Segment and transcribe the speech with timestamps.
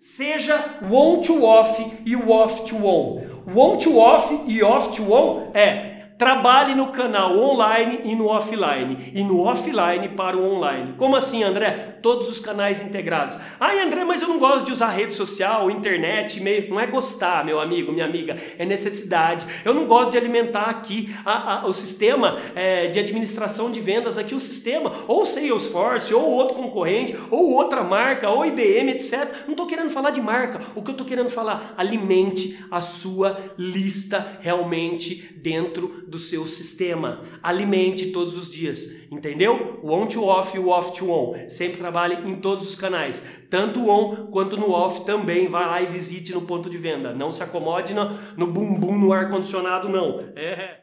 [0.00, 3.20] seja o on to off e off to on.
[3.54, 8.26] O on to off e off to on é Trabalhe no canal online e no
[8.26, 10.92] offline, e no offline para o online.
[10.98, 11.98] Como assim, André?
[12.02, 13.38] Todos os canais integrados.
[13.58, 16.68] Ai, André, mas eu não gosto de usar rede social, internet, meio.
[16.68, 19.46] Não é gostar, meu amigo, minha amiga, é necessidade.
[19.64, 24.18] Eu não gosto de alimentar aqui a, a, o sistema é, de administração de vendas,
[24.18, 29.46] aqui o sistema, ou Salesforce, ou outro concorrente, ou outra marca, ou IBM, etc.
[29.46, 30.60] Não estou querendo falar de marca.
[30.74, 31.72] O que eu estou querendo falar?
[31.78, 37.22] Alimente a sua lista realmente dentro do seu sistema.
[37.42, 39.78] Alimente todos os dias, entendeu?
[39.82, 41.48] O on to off e o off to on.
[41.48, 45.48] Sempre trabalhe em todos os canais, tanto on quanto no off também.
[45.48, 47.14] Vá lá e visite no ponto de venda.
[47.14, 50.20] Não se acomode no, no bumbum no ar condicionado não.
[50.34, 50.80] É